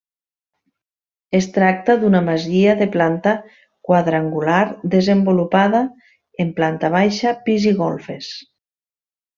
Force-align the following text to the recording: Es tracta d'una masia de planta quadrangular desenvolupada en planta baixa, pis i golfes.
Es 1.39 1.47
tracta 1.57 1.95
d'una 2.03 2.21
masia 2.29 2.73
de 2.79 2.87
planta 2.95 3.35
quadrangular 3.89 4.59
desenvolupada 4.97 5.85
en 6.45 6.51
planta 6.61 6.95
baixa, 6.99 7.39
pis 7.49 7.73
i 7.75 7.77
golfes. 7.85 8.37